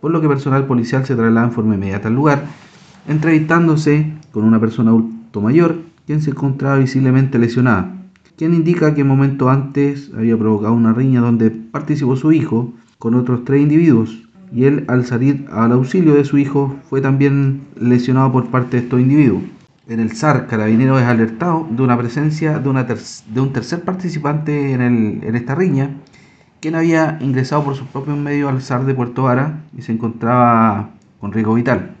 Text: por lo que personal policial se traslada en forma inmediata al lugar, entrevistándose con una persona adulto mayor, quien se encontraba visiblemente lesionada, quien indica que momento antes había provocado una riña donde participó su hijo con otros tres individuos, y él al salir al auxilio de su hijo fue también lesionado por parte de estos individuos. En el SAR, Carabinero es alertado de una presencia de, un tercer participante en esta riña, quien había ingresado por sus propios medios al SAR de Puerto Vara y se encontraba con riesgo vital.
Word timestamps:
por 0.00 0.10
lo 0.10 0.20
que 0.20 0.28
personal 0.28 0.66
policial 0.66 1.04
se 1.04 1.16
traslada 1.16 1.46
en 1.46 1.52
forma 1.52 1.74
inmediata 1.74 2.08
al 2.08 2.14
lugar, 2.14 2.44
entrevistándose 3.06 4.12
con 4.32 4.44
una 4.44 4.60
persona 4.60 4.90
adulto 4.90 5.40
mayor, 5.40 5.76
quien 6.06 6.22
se 6.22 6.30
encontraba 6.30 6.78
visiblemente 6.78 7.38
lesionada, 7.38 7.94
quien 8.36 8.54
indica 8.54 8.94
que 8.94 9.04
momento 9.04 9.50
antes 9.50 10.10
había 10.16 10.38
provocado 10.38 10.74
una 10.74 10.92
riña 10.92 11.20
donde 11.20 11.50
participó 11.50 12.16
su 12.16 12.32
hijo 12.32 12.72
con 12.98 13.14
otros 13.14 13.44
tres 13.44 13.62
individuos, 13.62 14.28
y 14.52 14.64
él 14.64 14.84
al 14.88 15.04
salir 15.04 15.46
al 15.52 15.72
auxilio 15.72 16.14
de 16.14 16.24
su 16.24 16.38
hijo 16.38 16.76
fue 16.88 17.00
también 17.00 17.62
lesionado 17.78 18.32
por 18.32 18.46
parte 18.46 18.78
de 18.78 18.84
estos 18.84 19.00
individuos. 19.00 19.42
En 19.88 20.00
el 20.00 20.12
SAR, 20.12 20.46
Carabinero 20.46 20.98
es 20.98 21.04
alertado 21.04 21.66
de 21.70 21.82
una 21.82 21.96
presencia 21.96 22.58
de, 22.58 22.68
un 22.68 23.52
tercer 23.52 23.82
participante 23.82 24.72
en 24.72 25.34
esta 25.34 25.54
riña, 25.54 25.90
quien 26.60 26.74
había 26.74 27.18
ingresado 27.20 27.64
por 27.64 27.74
sus 27.76 27.86
propios 27.88 28.16
medios 28.16 28.50
al 28.50 28.62
SAR 28.62 28.84
de 28.84 28.94
Puerto 28.94 29.24
Vara 29.24 29.60
y 29.76 29.82
se 29.82 29.92
encontraba 29.92 30.90
con 31.20 31.32
riesgo 31.32 31.54
vital. 31.54 31.97